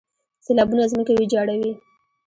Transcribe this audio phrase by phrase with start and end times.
[0.45, 1.71] سیلابونه ځمکې ویجاړوي.